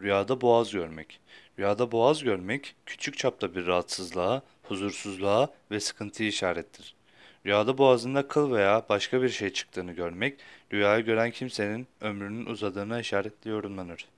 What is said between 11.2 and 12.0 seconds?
kimsenin